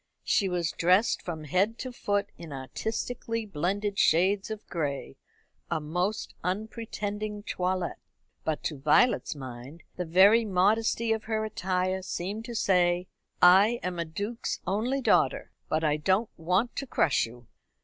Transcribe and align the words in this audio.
She 0.23 0.49
was 0.49 0.71
dressed 0.71 1.21
from 1.21 1.43
head 1.43 1.77
to 1.77 1.91
foot 1.91 2.31
in 2.35 2.51
artistically 2.51 3.45
blended 3.45 3.99
shades 3.99 4.49
of 4.49 4.65
gray 4.65 5.15
a 5.69 5.79
most 5.79 6.33
unpretending 6.43 7.43
toilet. 7.43 7.97
But 8.43 8.63
to 8.63 8.79
Violet's 8.79 9.35
mind 9.35 9.83
the 9.97 10.05
very 10.05 10.43
modesty 10.43 11.13
of 11.13 11.25
her 11.25 11.45
attire 11.45 12.01
seemed 12.01 12.45
to 12.45 12.55
say: 12.55 13.09
"I 13.43 13.79
am 13.83 13.99
a 13.99 14.05
duke's 14.05 14.59
only 14.65 15.01
daughter, 15.01 15.51
but 15.69 15.83
I 15.83 15.97
don't 15.97 16.31
want 16.35 16.75
to 16.77 16.87
crush 16.87 17.27
you." 17.27 17.45